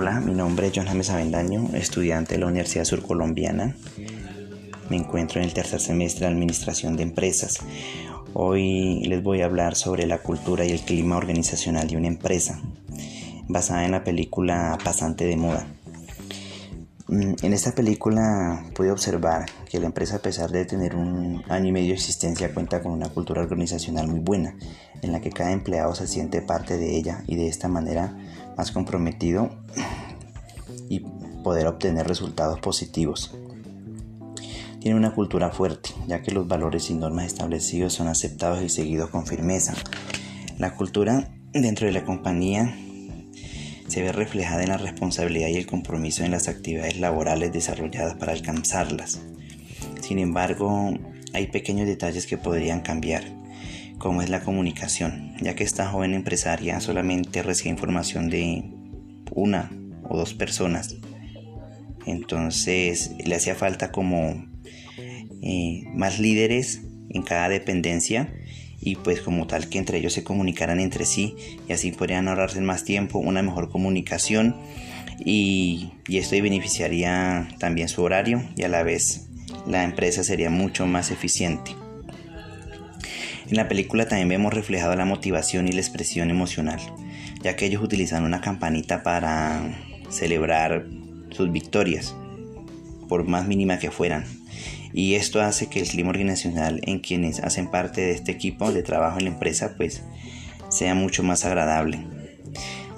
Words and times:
Hola, 0.00 0.20
mi 0.20 0.32
nombre 0.32 0.68
es 0.68 0.72
John 0.76 0.86
James 0.86 1.10
Avendaño, 1.10 1.70
estudiante 1.74 2.34
de 2.34 2.38
la 2.38 2.46
Universidad 2.46 2.84
Surcolombiana. 2.84 3.74
Me 4.88 4.96
encuentro 4.96 5.40
en 5.40 5.46
el 5.46 5.52
tercer 5.52 5.80
semestre 5.80 6.20
de 6.20 6.32
Administración 6.34 6.96
de 6.96 7.02
Empresas. 7.02 7.58
Hoy 8.32 9.02
les 9.08 9.24
voy 9.24 9.42
a 9.42 9.46
hablar 9.46 9.74
sobre 9.74 10.06
la 10.06 10.18
cultura 10.18 10.64
y 10.64 10.70
el 10.70 10.82
clima 10.82 11.16
organizacional 11.16 11.88
de 11.88 11.96
una 11.96 12.06
empresa, 12.06 12.60
basada 13.48 13.86
en 13.86 13.90
la 13.90 14.04
película 14.04 14.78
Pasante 14.84 15.24
de 15.24 15.36
Moda. 15.36 15.66
Mm, 17.08 17.34
en 17.42 17.52
esta 17.52 17.72
película 17.72 18.66
pude 18.76 18.92
observar 18.92 19.46
que 19.68 19.80
la 19.80 19.86
empresa, 19.86 20.18
a 20.18 20.22
pesar 20.22 20.52
de 20.52 20.64
tener 20.64 20.94
un 20.94 21.42
año 21.48 21.70
y 21.70 21.72
medio 21.72 21.88
de 21.88 21.94
existencia, 21.94 22.54
cuenta 22.54 22.84
con 22.84 22.92
una 22.92 23.08
cultura 23.08 23.42
organizacional 23.42 24.06
muy 24.06 24.20
buena, 24.20 24.54
en 25.02 25.10
la 25.10 25.20
que 25.20 25.30
cada 25.30 25.50
empleado 25.50 25.92
se 25.96 26.06
siente 26.06 26.40
parte 26.40 26.78
de 26.78 26.96
ella 26.96 27.24
y 27.26 27.34
de 27.34 27.48
esta 27.48 27.66
manera 27.66 28.16
más 28.58 28.72
comprometido 28.72 29.50
y 30.88 31.00
poder 31.44 31.68
obtener 31.68 32.06
resultados 32.08 32.58
positivos. 32.58 33.34
Tiene 34.80 34.98
una 34.98 35.14
cultura 35.14 35.50
fuerte, 35.50 35.90
ya 36.06 36.22
que 36.22 36.32
los 36.32 36.46
valores 36.46 36.90
y 36.90 36.94
normas 36.94 37.26
establecidos 37.26 37.94
son 37.94 38.08
aceptados 38.08 38.62
y 38.62 38.68
seguidos 38.68 39.10
con 39.10 39.26
firmeza. 39.26 39.74
La 40.58 40.74
cultura 40.74 41.30
dentro 41.52 41.86
de 41.86 41.92
la 41.92 42.04
compañía 42.04 42.76
se 43.86 44.02
ve 44.02 44.12
reflejada 44.12 44.62
en 44.62 44.68
la 44.68 44.76
responsabilidad 44.76 45.48
y 45.48 45.56
el 45.56 45.66
compromiso 45.66 46.24
en 46.24 46.32
las 46.32 46.48
actividades 46.48 46.98
laborales 46.98 47.52
desarrolladas 47.52 48.14
para 48.14 48.32
alcanzarlas. 48.32 49.20
Sin 50.00 50.18
embargo, 50.18 50.92
hay 51.32 51.46
pequeños 51.46 51.86
detalles 51.86 52.26
que 52.26 52.38
podrían 52.38 52.80
cambiar, 52.80 53.24
como 53.98 54.22
es 54.22 54.30
la 54.30 54.40
comunicación, 54.40 55.34
ya 55.40 55.54
que 55.54 55.64
esta 55.64 55.88
joven 55.88 56.14
empresaria 56.14 56.80
solamente 56.80 57.42
recibe 57.42 57.70
información 57.70 58.30
de 58.30 58.64
una 59.32 59.70
o 60.08 60.16
dos 60.16 60.34
personas. 60.34 60.96
Entonces 62.06 63.12
le 63.24 63.34
hacía 63.34 63.54
falta 63.54 63.92
como 63.92 64.46
eh, 65.42 65.84
más 65.94 66.18
líderes 66.18 66.82
en 67.10 67.22
cada 67.22 67.48
dependencia 67.48 68.32
y 68.80 68.96
pues 68.96 69.20
como 69.20 69.46
tal 69.46 69.68
que 69.68 69.78
entre 69.78 69.98
ellos 69.98 70.12
se 70.12 70.24
comunicaran 70.24 70.80
entre 70.80 71.04
sí 71.04 71.34
y 71.68 71.72
así 71.72 71.90
podrían 71.90 72.28
ahorrarse 72.28 72.60
más 72.60 72.84
tiempo, 72.84 73.18
una 73.18 73.42
mejor 73.42 73.70
comunicación 73.70 74.56
y, 75.24 75.92
y 76.06 76.18
esto 76.18 76.36
beneficiaría 76.40 77.48
también 77.58 77.88
su 77.88 78.02
horario 78.02 78.42
y 78.56 78.62
a 78.62 78.68
la 78.68 78.84
vez 78.84 79.28
la 79.66 79.84
empresa 79.84 80.22
sería 80.22 80.50
mucho 80.50 80.86
más 80.86 81.10
eficiente. 81.10 81.72
En 83.48 83.56
la 83.56 83.68
película 83.68 84.06
también 84.06 84.28
vemos 84.28 84.52
reflejada 84.52 84.96
la 84.96 85.04
motivación 85.04 85.68
y 85.68 85.72
la 85.72 85.80
expresión 85.80 86.30
emocional, 86.30 86.80
ya 87.42 87.56
que 87.56 87.66
ellos 87.66 87.82
utilizan 87.82 88.24
una 88.24 88.40
campanita 88.40 89.02
para 89.02 89.62
celebrar 90.10 90.86
sus 91.30 91.50
victorias, 91.50 92.14
por 93.08 93.26
más 93.26 93.46
mínima 93.46 93.78
que 93.78 93.90
fueran 93.90 94.24
y 94.92 95.14
esto 95.14 95.40
hace 95.40 95.68
que 95.68 95.80
el 95.80 95.88
clima 95.88 96.10
organizacional 96.10 96.80
en 96.84 97.00
quienes 97.00 97.40
hacen 97.40 97.70
parte 97.70 98.00
de 98.00 98.12
este 98.12 98.32
equipo 98.32 98.72
de 98.72 98.82
trabajo 98.82 99.18
en 99.18 99.24
la 99.24 99.30
empresa 99.30 99.74
pues 99.76 100.02
sea 100.70 100.94
mucho 100.94 101.22
más 101.22 101.44
agradable. 101.44 102.06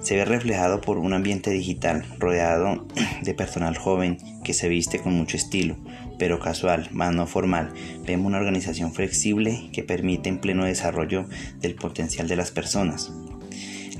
Se 0.00 0.16
ve 0.16 0.24
reflejado 0.24 0.80
por 0.80 0.98
un 0.98 1.12
ambiente 1.12 1.50
digital 1.50 2.04
rodeado 2.18 2.86
de 3.22 3.34
personal 3.34 3.76
joven 3.76 4.18
que 4.42 4.54
se 4.54 4.68
viste 4.68 4.98
con 4.98 5.12
mucho 5.12 5.36
estilo, 5.36 5.76
pero 6.18 6.40
casual, 6.40 6.88
más 6.90 7.14
no 7.14 7.26
formal. 7.26 7.72
Vemos 8.06 8.26
una 8.26 8.38
organización 8.38 8.92
flexible 8.92 9.68
que 9.72 9.82
permite 9.82 10.28
en 10.28 10.38
pleno 10.38 10.64
desarrollo 10.64 11.26
del 11.60 11.74
potencial 11.74 12.28
de 12.28 12.36
las 12.36 12.50
personas. 12.50 13.12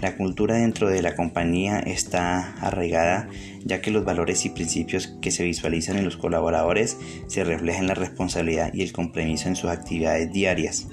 La 0.00 0.16
cultura 0.16 0.54
dentro 0.54 0.88
de 0.88 1.02
la 1.02 1.14
compañía 1.14 1.78
está 1.78 2.54
arraigada 2.60 3.28
ya 3.64 3.82
que 3.82 3.90
los 3.90 4.04
valores 4.04 4.46
y 4.46 4.50
principios 4.50 5.08
que 5.20 5.30
se 5.30 5.44
visualizan 5.44 5.98
en 5.98 6.06
los 6.06 6.16
colaboradores 6.16 6.96
se 7.27 7.44
reflejan 7.44 7.83
en 7.83 7.89
la 7.89 7.94
responsabilidad 7.94 8.72
y 8.72 8.80
el 8.80 8.92
compromiso 8.92 9.48
en 9.48 9.56
sus 9.56 9.68
actividades 9.68 10.33
diarias. 10.33 10.89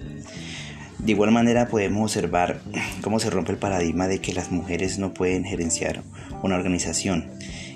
De 1.00 1.12
igual 1.12 1.32
manera 1.32 1.68
podemos 1.68 2.04
observar 2.04 2.62
cómo 3.02 3.20
se 3.20 3.30
rompe 3.30 3.52
el 3.52 3.58
paradigma 3.58 4.08
de 4.08 4.20
que 4.20 4.34
las 4.34 4.52
mujeres 4.52 5.00
no 5.00 5.14
pueden 5.14 5.44
gerenciar 5.46 6.02
una 6.44 6.56
organización 6.56 7.30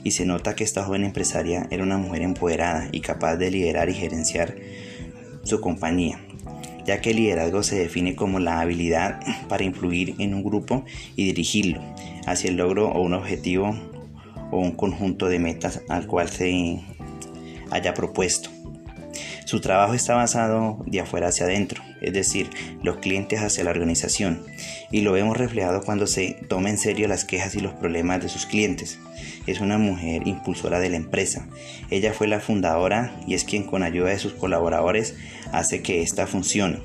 y 0.04 0.12
se 0.12 0.26
nota 0.26 0.56
que 0.56 0.64
esta 0.64 0.84
joven 0.84 1.04
empresaria 1.04 1.68
era 1.70 1.84
una 1.84 1.98
mujer 1.98 2.24
empoderada 2.24 2.90
y 2.92 3.02
capaz 3.02 3.36
de 3.36 3.52
liderar 3.52 3.90
y 3.90 3.94
gerenciar 3.94 4.56
su 5.44 5.62
compañía 5.62 6.20
ya 6.86 7.02
que 7.02 7.12
el 7.12 7.18
liderazgo 7.18 7.64
se 7.64 7.78
define 7.78 8.16
como 8.16 8.40
la 8.40 8.60
habilidad 8.60 9.20
para 9.48 9.64
influir 9.64 10.16
en 10.20 10.34
un 10.34 10.44
grupo 10.44 10.86
y 11.16 11.26
dirigirlo 11.26 11.82
hacia 12.26 12.50
el 12.50 12.58
logro 12.58 12.90
o 12.90 13.02
un 13.02 13.14
objetivo 13.14 13.76
o 14.52 14.60
un 14.60 14.72
conjunto 14.72 15.28
de 15.28 15.40
metas 15.40 15.82
al 15.90 16.08
cual 16.08 16.30
se 16.30 16.80
haya 17.70 17.94
propuesto. 17.94 18.50
Su 19.46 19.60
trabajo 19.60 19.94
está 19.94 20.16
basado 20.16 20.84
de 20.86 21.00
afuera 21.02 21.28
hacia 21.28 21.46
adentro, 21.46 21.84
es 22.00 22.14
decir, 22.14 22.50
los 22.84 22.98
clientes 22.98 23.42
hacia 23.42 23.64
la 23.64 23.72
organización, 23.72 24.44
y 24.92 25.02
lo 25.02 25.12
vemos 25.12 25.38
reflejado 25.38 25.82
cuando 25.84 26.08
se 26.08 26.38
toma 26.48 26.70
en 26.70 26.78
serio 26.78 27.08
las 27.08 27.26
quejas 27.26 27.56
y 27.56 27.60
los 27.60 27.74
problemas 27.74 28.22
de 28.22 28.30
sus 28.30 28.46
clientes. 28.46 29.00
Es 29.48 29.60
una 29.60 29.78
mujer 29.78 30.28
impulsora 30.28 30.80
de 30.80 30.90
la 30.90 30.98
empresa. 30.98 31.48
Ella 31.90 32.14
fue 32.14 32.28
la 32.28 32.40
fundadora 32.40 33.20
y 33.28 33.34
es 33.34 33.44
quien 33.44 33.64
con 33.64 33.84
ayuda 33.84 34.10
de 34.10 34.20
sus 34.20 34.34
colaboradores 34.34 35.16
hace 35.52 35.82
que 35.82 36.02
esta 36.02 36.28
funcione. 36.28 36.80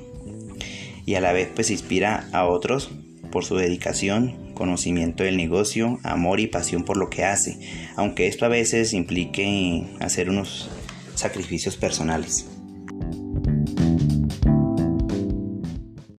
Y 1.05 1.15
a 1.15 1.21
la 1.21 1.33
vez 1.33 1.49
pues 1.53 1.69
inspira 1.71 2.27
a 2.33 2.45
otros 2.45 2.91
por 3.31 3.45
su 3.45 3.55
dedicación, 3.55 4.53
conocimiento 4.53 5.23
del 5.23 5.37
negocio, 5.37 5.99
amor 6.03 6.39
y 6.39 6.47
pasión 6.47 6.83
por 6.83 6.97
lo 6.97 7.09
que 7.09 7.23
hace, 7.23 7.59
aunque 7.95 8.27
esto 8.27 8.45
a 8.45 8.49
veces 8.49 8.93
implique 8.93 9.83
hacer 9.99 10.29
unos 10.29 10.69
sacrificios 11.17 11.75
personales. 11.75 12.45